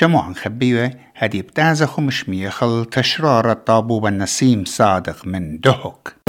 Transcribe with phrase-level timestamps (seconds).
[0.00, 6.19] شموعا خبيوة هدي بتعزة خمش ميخل تشرار الطابوب النسيم صادق من دهك.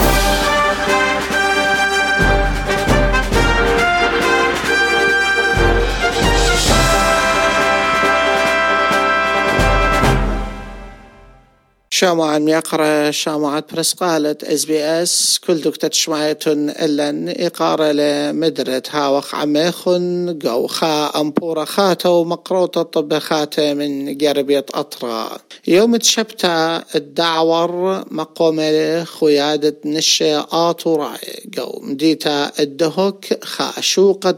[12.01, 19.35] شامعا يقرأ شامعة برس قالت اس بي اس كل دكتة شمايتن إلا إقارة لمدرة هاوخ
[19.35, 25.37] عميخن جو خا أمبورة خاتة مقروطة طب خاتة من قربية أطرا.
[25.67, 34.37] يوم تشبتا الدعور مقومة خيادة نشة آتو راي جو مديتا الدهك خا شوقة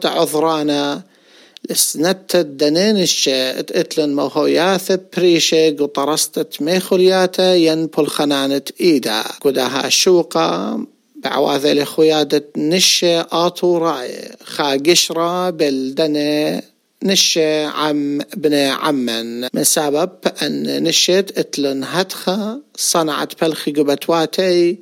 [1.69, 10.79] لسنت الدنين الشات اتلن موهوياث بريشة قطرستت ميخولياتا ينبل خنانة ايدا قداها شوقة
[11.15, 16.61] بعواذة لخيادة نشة آتو راي خا قشرة بالدنة
[17.03, 20.09] نشة عم بن عمن من سبب
[20.41, 24.77] أن نشت اتلن هدخة صنعت بلخي قبتواتي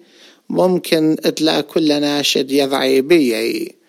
[0.49, 3.80] ممكن اتلا كل ناشد يضعي بيي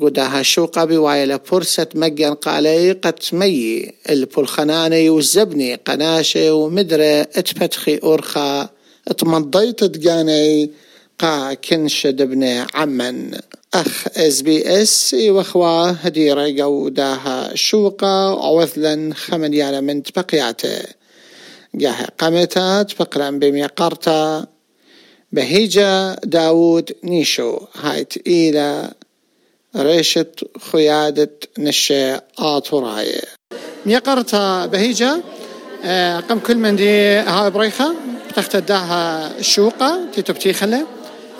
[0.00, 8.68] قداها شوقة بوايلة فرصة مجن قالي قد مي البلخناني وزبني قناشة ومدرة اتفتخي أرخا
[9.08, 10.70] اتمضيت تقاني
[11.18, 13.38] قا كنشد ابن عمن.
[13.74, 20.82] أخ إس بي إس واخوا هديرة قوداها شوقة عوثلا خمن من تبقياته.
[21.74, 24.46] جاه قمتات بقرا بميقرتا
[25.32, 28.92] بهيجة داود نيشو هايت إلى
[29.76, 30.26] ريشة
[30.72, 33.22] خيادة نشة آطوراي
[33.86, 35.20] ميقرتا بهيجة
[35.84, 37.94] آه، قم كل من دي هاي بريخة
[38.30, 39.98] بتختداها الشوقة
[40.40, 40.86] تي خلة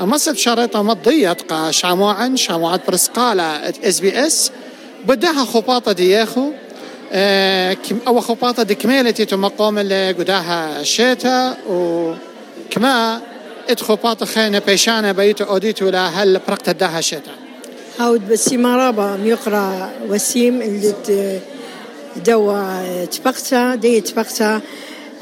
[0.01, 3.45] مصب شريطة مضية قا شاموعا شاموعات برسقالة
[3.85, 4.51] اس بي اس
[5.07, 6.51] بداها خباطة دياخو
[7.13, 13.21] آه، أو خباطة دي كميلة تمقوم اللي قداها الشيتا وكما
[13.71, 17.42] اتخباطة خينة بيشانة بيتو أوديتو لهل برقت داها الشيتا
[17.99, 21.41] هاود بسيمة رابا ميقرا وسيم اللي
[22.27, 24.61] دوا تبقتا دي تبقتا.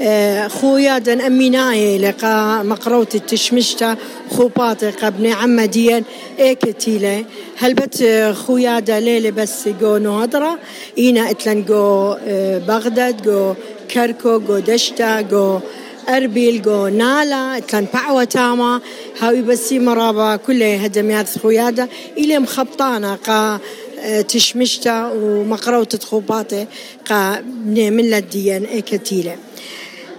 [0.01, 3.97] آه، خويا دن أميناي لقى مقروت التشمشتا.
[4.31, 6.05] خوباتي قبني عما ديان
[6.39, 7.25] ايكتيلة
[7.59, 8.05] هل بت
[8.47, 10.59] خويا دا ليلة بس جو نهضرة
[10.99, 13.55] إينا أتلن جو آه، بغداد جو
[13.91, 15.61] كركو جو دشتا جو
[16.09, 18.81] أربيل جو نالا اتلن بعوة تاما
[19.21, 21.89] هاوي بسي مرابا كلها هدميات خويادة
[22.19, 23.59] إلي مخبطانا قا
[24.01, 26.67] آه، تشمشتا ومقروطة خوباتي
[27.09, 29.37] قا من لديان ايكتيلة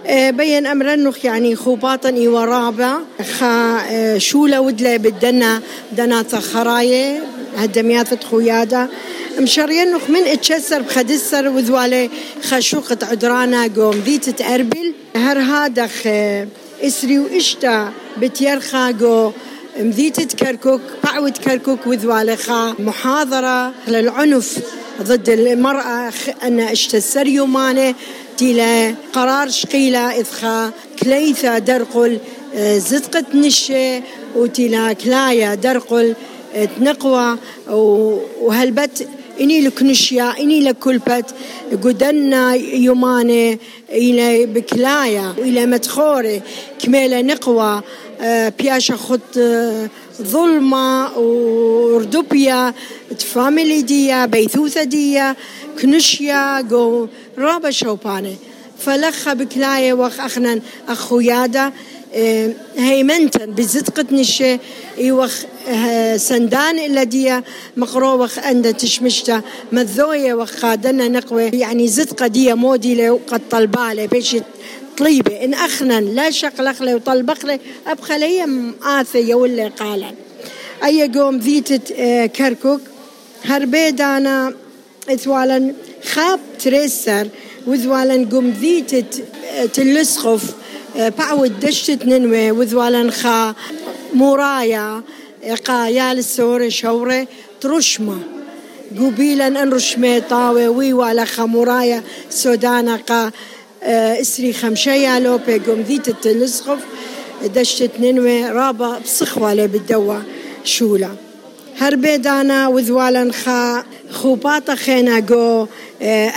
[0.06, 2.94] آه، بين أمر يعني خوباطا ورابا
[3.38, 5.62] خا آه، شولا ودلا بدنا
[5.92, 7.22] دنا خراية
[7.56, 8.88] هدميات خويادا
[9.38, 12.10] مشرينخ من إتشسر بخدسر وذوالي
[12.42, 15.88] خشوقة عدرانا قوم ذي تتأربل هر هذا
[16.82, 19.32] اسري واشتا بتيرخا قو
[19.80, 24.58] مذيت كركوك بعود كركوك وذوالي خا محاضرة للعنف
[25.02, 26.12] ضد المرأة
[26.42, 27.94] أن اشتسر يومانه
[28.38, 32.18] تيلا قرار شقيلة إذخا كليثة درقل
[32.76, 34.02] زدقة نشة
[34.36, 36.14] وتيلا كلايا درقل
[36.78, 37.38] تنقوى
[38.40, 39.08] وهلبت
[39.40, 41.34] إني لكنشيا إني لكلبت
[41.84, 43.58] قدنا يوماني
[43.90, 46.42] إلى بكلايا وإلى متخوري
[46.78, 47.82] كميلة نقوى
[48.20, 49.38] آه، بياشا خط
[50.22, 52.74] ظلمة وردوبيا
[53.18, 55.36] فاميلي ديا بيثوثة ديا
[55.82, 58.36] كنشيا جو رابا شوباني.
[58.78, 61.72] فلخ بكلاية وخ أخنا أخويادا
[62.14, 64.58] إيه، هيمنتن بزدقة نشة
[64.98, 65.34] يوخ
[66.16, 67.42] سندان إلا ديا
[67.76, 69.42] مقروخ عند تشمشتا
[69.72, 74.36] مذوية وخادنا نقوى يعني زدقة ديا مودي لو قد طلبالي بيش
[74.98, 75.44] طليبة.
[75.44, 78.46] إن أخنا لا شقلق لي وطلبق لي أبخلي
[78.82, 80.14] آثية ولا قالا
[80.84, 82.80] أي قوم ذيتت إيه، كركوك
[83.44, 84.54] هربيدانا
[85.10, 85.74] إثوالا
[86.04, 87.28] خاب تريسر
[87.66, 89.24] وذوالا قم ذيتت
[89.74, 90.42] تلسخف
[91.18, 93.54] بعود دشت ننوي وذوالا خا
[94.14, 95.02] مورايا
[95.64, 97.26] قا يال سوري شوري
[97.60, 98.18] ترشمة.
[98.98, 103.30] قبيلا انرشمي طاوي وي ولا خمورايا سودانا قا
[104.20, 106.78] إسري خمشيا لوبي قم ذيت التلسخف
[107.54, 110.18] دشت ننوي رابا بصخوة بالدوا
[110.64, 111.10] شولا.
[111.78, 115.66] هربيدانا وذوالا خا خوباطة خينا جو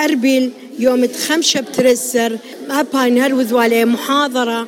[0.06, 0.52] أربيل.
[0.80, 2.38] يوم تخمشة بترسر.
[2.70, 4.68] أبا نهروذ عليه محاضرة.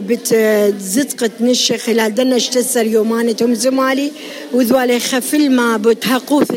[0.00, 4.12] بتزدقت نشة خلال دنش تسر يومانتهم زمالي
[4.52, 6.50] وذوالي خفل ما بتحقوث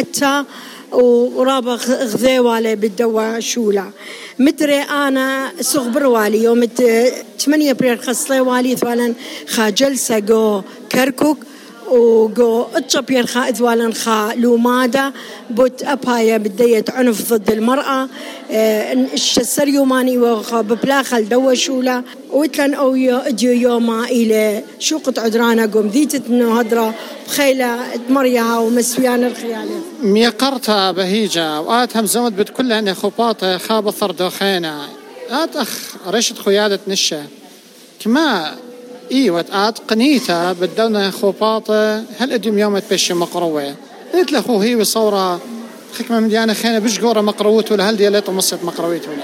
[0.00, 0.44] أتا
[0.92, 3.90] ورابا غذيوالي بالدواء شولا.
[4.38, 6.64] مدري آنا صغبر والي يوم
[7.38, 9.14] 8 ابريل خصلي والي ثوالا
[9.48, 10.62] خا جلسه جو
[10.92, 11.38] كركوك
[11.90, 15.12] وقو اتشبير خا اذوالا خا لومادا
[15.50, 18.08] بوت ابايا بديت عنف ضد المرأة.
[18.50, 25.88] آه الشسر يوماني وخا ببلاخل دوا شولا وتلن أو اجيو يوما إلى شوقة عدرانا قوم.
[25.88, 26.94] ذيتت هدرا
[27.26, 27.78] بخيلة
[28.10, 29.80] مريها ومسويان الخيالة.
[30.02, 34.88] ميقرتها بهيجة وآت همزمت بتكل أن خباطة خاب ثردوخينا.
[35.30, 37.22] آت أخ رشد خيادة نشة
[38.00, 38.56] كما
[39.12, 43.74] أيوه آت قنيتة بدلنا خباطة هل آدم يوم تبشي مقروة؟
[44.14, 45.40] قلت له هي وصورة
[45.92, 49.22] خكمة من ديانا خينا بش قورة مقروت ولا هل دياليت ومصيت مقرويت ولا؟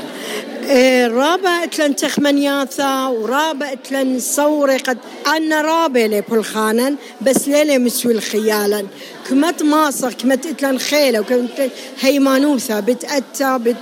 [0.70, 8.12] إيه رابع أتلن تخمنياثا ورابع أتلن صوري قد أنا رابع لي بالخانن بس ليلة مسوي
[8.12, 8.86] الخيالا
[9.30, 11.70] كمت ماصر كمت أتلن خيلة وكمت
[12.00, 13.76] هيمانوثا بتأتى بت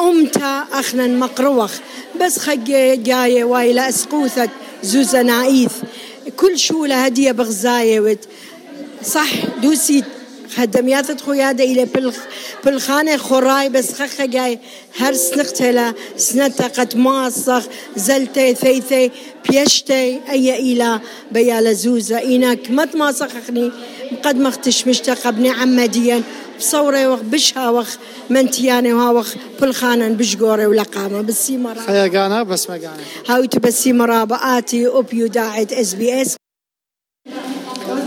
[0.00, 1.72] أمتا أخنا مقروخ.
[2.20, 2.54] بس خق
[2.94, 4.48] جاية وايلة أسقوثة
[4.82, 5.72] زوزة نايث
[6.36, 8.18] كل شولة هدية بغزاية
[9.04, 9.30] صح
[9.62, 10.04] دوسي
[10.56, 11.88] خدميات خويادة إلى
[12.64, 14.58] بالخانة خراي بس خخ جاي.
[14.96, 17.62] هر سنقتلا سنتا قد ماصخ
[17.96, 19.10] زلتي ثيثي
[19.48, 21.00] بيشتي أي إلى
[21.32, 22.18] بيا لزوزة.
[22.18, 23.72] إنك مت ماصخ أخني
[24.22, 26.22] قد ما اختش مشتاق ابن عمديا
[26.60, 27.96] بصورة وخ بشها وخ
[28.30, 31.20] منتياني وها وخ بالخانة بشقوري ولقامة.
[31.20, 32.96] بسي مرة خيا قانا بس ما قانا.
[33.28, 36.36] هاو تبسي مرابا آتي أوبيو داعت إس بي إس.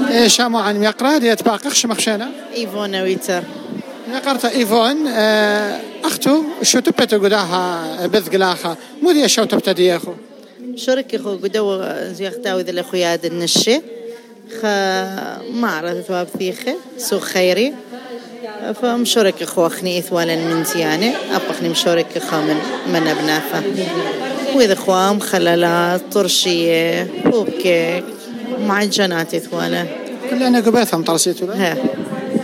[0.10, 3.44] إيش عن يقرا ديت باقخش مخشانا إيفون ويتر.
[4.12, 10.14] يقرت إيفون آه أختو شو تبتو قداها بذقلاخا مو دي شو تبتدي أخو؟
[10.76, 13.82] شركي خو قدو زيختاو ذا الاخوياد النشي.
[14.62, 14.66] خ
[15.54, 17.74] ما عرفت واب ثيخه سوق خيري.
[18.72, 22.58] فمشورك اخو اخني اثوالا من زيانه أبخني مشورك اخو من
[22.88, 23.64] من أبنافه.
[24.56, 28.04] واذا إخوام خلالات طرشية وبكيك
[28.60, 29.86] معجنات اثوالا
[30.30, 31.78] كلنا قبيثهم طرسيتو ها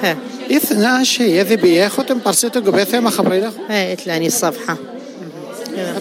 [0.03, 0.17] ها.
[0.51, 4.77] إثناء شيء يذي بياخد طرسيتو قبيثة ما خبري له ها اتلاني الصفحة.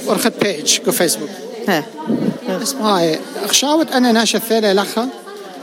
[0.07, 1.29] ورخد بيج كو فيسبوك
[1.69, 1.85] ها.
[2.63, 5.09] اسمعي أخشاوت أنا ناشا ثيلة لخا؟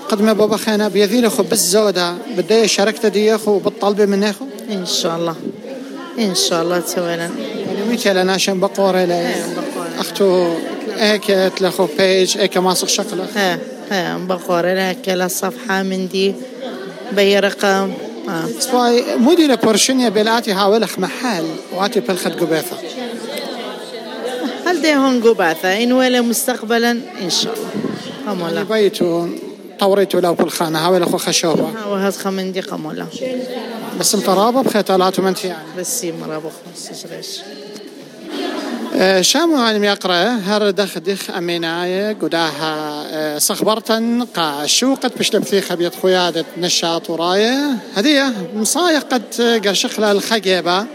[0.09, 4.85] قد ما بابا خينا بيذي لخو بالزودة بدي شاركت دي أخو بالطلبة من أخو؟ إن
[4.85, 5.35] شاء الله.
[6.19, 7.31] إن شاء الله يعني
[7.89, 9.35] ميتي لنا شن بقورة لي
[9.99, 10.53] أختو
[11.01, 11.25] ايك
[11.57, 13.59] تلخو بيج ايك ماسك شقلة ها
[13.91, 16.35] ها بقورة لك الصفحة من دي.
[17.11, 17.93] بي رقم.
[18.29, 18.45] آه.
[18.59, 21.45] سواي مودي لبورشنيا بلاتي هاولخ محل.
[21.73, 22.77] واتي بالخد قبيثة
[24.65, 26.91] هل دي هون قباثة؟ إن ولا مستقبلا
[27.21, 27.55] إن شاء
[28.27, 28.63] الله.
[28.63, 29.27] بيتو
[29.79, 33.05] طوريتو لو بالخانة هاولخ وخشوبة وهذا خمن دي قمولا
[33.99, 35.67] بس مطرابة بخيطالات ومنتي يعني.
[35.77, 37.41] بس مرابو خمس ريش
[39.21, 46.45] شامو عالم يقرأ هر دخ دخ أميناية قداها صخبرتن قا شوقت بشلب ثيخة بيت خيادة
[46.57, 47.77] نشاط وراية.
[47.95, 50.85] هدية مصايق قد قرشخلة الخقيبة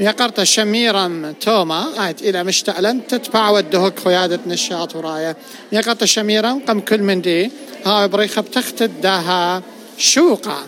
[0.00, 5.36] يقرت شميرا توما عاد إلى مشتعلا تتبع ودهك خيادة نشاط وراية
[5.72, 7.50] يقرت شميرا قم كل من دي
[7.86, 9.62] ها بريخة بتختد داها
[9.98, 10.58] شوقة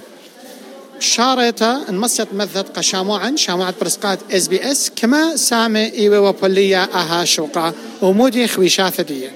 [1.00, 7.72] شاريتا انمسيت مثت قشاموعا شاموعة برسقات إس بي إس كما سامي إيوه وبولية أها شوقا.
[8.02, 9.28] ومودي خويشاثة دي.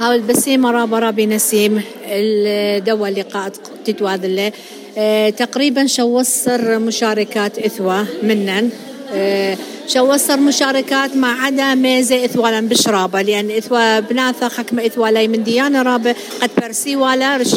[0.00, 3.52] هاو البسيم رابا رابي نسيم الدوا اللقاء
[3.84, 4.52] تتواذل
[4.98, 8.70] أه تقريبا شوصر مشاركات إثوة منن.
[9.12, 15.82] آه شوصر مشاركات ما عدا ميزة إثوالا بشرابة؟ لأن إثوا بناثا خكمة إثوا من ديانة
[15.82, 17.54] رابة قد برسي ولا رش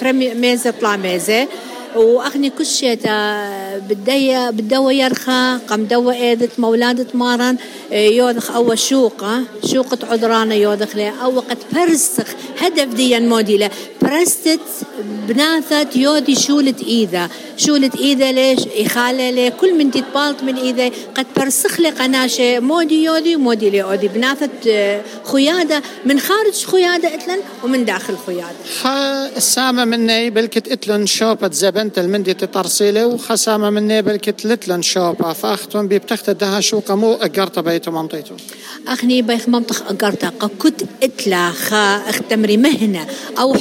[0.00, 1.48] ترمي ميزة طلع ميزة.
[1.96, 2.98] وأخني كل شيء
[3.88, 7.56] بدي بدوا يرخى قم دوا إيدت مولادة مارن
[7.92, 12.26] يوضخ أو شوقة شوقة عذرانة يوضخ له أو قد برسخ
[12.60, 13.70] هدف ديا موديلة.
[14.12, 14.60] برستت
[15.28, 19.50] بناثت يودي شولت ايذا شولت ايذا ليش؟ إخالة لي.
[19.50, 24.08] كل من تتبالط من ايذا قد برسخ لي قناشة مودي يودي مودي لي أودي.
[24.08, 24.50] بناثت
[25.24, 25.82] خيادة.
[26.04, 28.56] من خارج خيادة إتلن ومن داخل خيادة.
[28.82, 35.32] خا السامة مني بلكت إتلن شوبة زبنت المندي تطرسيلي وخسامة مني بلكت لتلن شوبة.
[35.32, 38.34] فاختون بيبتخت دها شوقة مو أقرت بيتو منطيتو.
[38.88, 40.32] أخني بيخ منطق أقرتا.
[40.58, 43.06] كنت إتلا خا اختمري مهنة.
[43.38, 43.54] أو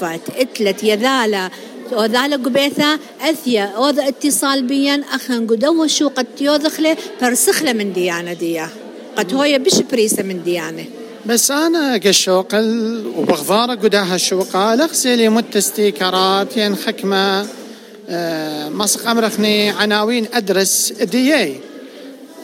[0.00, 1.50] حرفة إتلت يذالا
[1.92, 3.78] وذالا قبيثة أثيا.
[3.78, 8.68] وذا اتصال بيا أخن قدو شو قد يوذخله فرسخلة من ديانة ديا.
[9.16, 10.84] قد هوية بش بريسة من ديانة.
[11.26, 12.54] بس أنا قشوق
[13.16, 17.46] وبغضارة قداها الشوقة لغسلي مت ستيكرات ين خكمة
[18.08, 20.92] آه، مسق أمرخني عناوين أدرس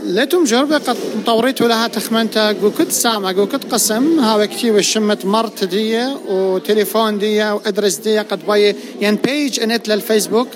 [0.04, 4.20] لتم جربة قد طوريت لها تخمنتا وكنت سامع وكنت قسم.
[4.20, 10.48] هاو كتير وشمت مرت دي وتليفون دي وأدرس دي قد باي ين بيج أنت للفيسبوك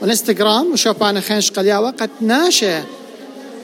[0.00, 0.72] والإنستغرام.
[0.72, 1.90] وشوف أنا خينش قلياوة.
[1.90, 2.80] قد ناشئ.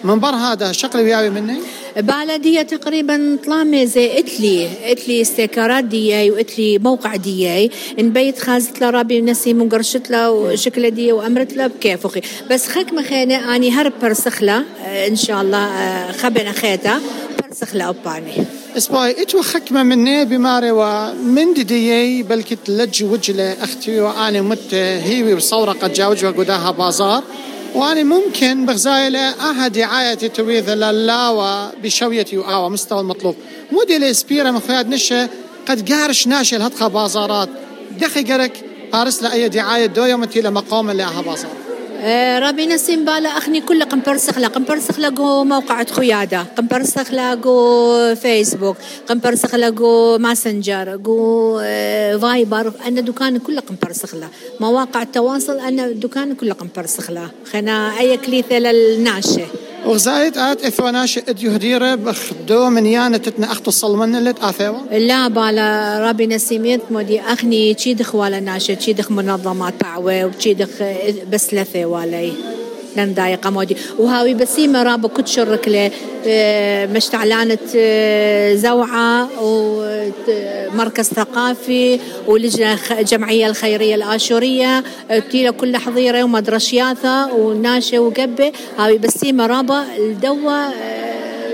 [0.05, 1.59] من بر هذا شقل وياوي مني.
[1.97, 7.71] بلدية تقريبا طلامة زي إتلي إتلي استيكارات دياي وإتلي موقع دياي.
[7.99, 12.21] إن بيت خازت له رابي نسيم وقرشت له وشكلة دي وأمرت له بكيف أخي
[12.51, 14.65] بس خك مخينة آني هرب برسخلة
[15.09, 15.69] إن شاء الله
[16.13, 17.01] خبنا خيتا
[17.43, 18.33] برسخلة اوباني
[18.77, 25.73] اسبوعي إتو خكمة مني بماري ومن ديي بلكي تلج وجلة أختي وآني مت هيوي بصورة
[25.73, 27.23] قد جاوجها قداها بازار.
[27.75, 33.37] وأنا ممكن بغزايلة أها دعاية تويذ للاوة بشويتي وآوة مستوى المطلوب.
[33.73, 35.29] مودي الإسبيرة من خياد نشة
[35.69, 37.49] قد قارش ناشي الهدخة بازارات.
[38.01, 41.64] دخي قرك بارس لأي دعاية دو يوم تيلا مقام اللي أها بازار آه،
[42.39, 46.47] ربي نسيم بالا أخني كل قمبرسخ لا قمبرسخ لقو موقع خيادة.
[46.57, 48.77] قمبرسخ لقو فيسبوك.
[49.09, 51.01] قمبرسخ لقو ماسنجر.
[51.05, 52.73] قو آه، فايبر.
[52.87, 54.29] أنا دكان كله قمبرسخ لا
[54.61, 59.45] مواقع التواصل أنا دكان كله قمبرسخ لا خنا أي كليثة للناشئ.
[59.87, 65.99] وغزايت آت إثواناش إديو هديرة بخدو من يانا تتنا أختو الصلمن اللي تآثيوا لا بالا
[66.11, 70.69] ربي نسيميت مودي أخني تشيدخ ولا ناشا تشيدخ منظمات تعوي وتشيدخ
[71.33, 72.33] بس لثي والي
[72.97, 75.91] لن دايقة مودي وهاوي بسيمة رابا كنت شرك له.
[76.27, 84.85] آه، مشتعلانة آه، زوعة ومركز ثقافي ولجنة الجمعية الخيرية الآشورية.
[85.11, 88.53] آه، تيلا كل حظيرة ومدرشياثة وناشة وقبة.
[88.79, 90.69] هاوي بسيمة رابا الدوا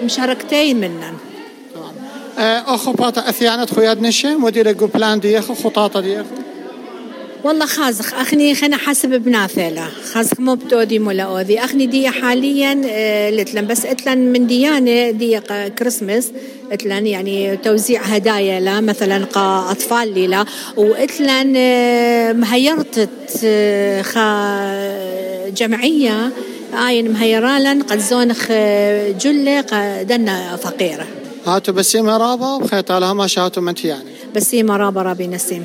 [0.04, 1.14] مشاركتين منن
[2.66, 6.50] أخو باتا أثيانة خوياد نشة مدير بلان ديخو خطاطة ديخو
[7.44, 8.14] والله خازخ.
[8.14, 13.66] أخني خنا حسب بناثلة خازخ مو بتودي مولا أوذي أخني دي حاليا آه، لتلن.
[13.66, 15.40] بس إتلن من ديانة دي
[15.78, 16.30] كريسمس
[16.73, 20.44] إتلن يعني توزيع هدايا لا مثلا قا أطفال لي لا
[20.76, 26.30] وإتلن آه، مهيرتت آه، خا جمعية.
[26.88, 28.47] آين مهيرالن قد زونخ
[29.20, 29.61] جلة
[30.02, 31.06] دنا فقيرة.
[31.47, 35.64] هاتو بسيمة رابا وخيط لها ما شاتو منتي يعني بسيمة رابا رابي نسيم